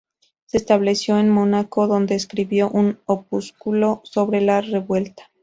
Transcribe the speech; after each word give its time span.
Se 0.47 0.57
estableció 0.57 1.19
en 1.19 1.29
Mónaco, 1.29 1.85
donde 1.85 2.15
escribió 2.15 2.71
un 2.71 2.97
opúsculo 3.05 4.01
sobre 4.03 4.41
la 4.41 4.59
revuelta. 4.61 5.29